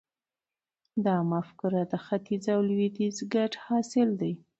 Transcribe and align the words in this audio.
دا 1.05 1.15
مفکوره 1.31 1.81
د 1.91 1.93
ختیځ 2.05 2.43
او 2.55 2.59
لویدیځ 2.69 3.17
ګډ 3.33 3.51
حاصل 3.65 4.09
دی. 4.21 4.33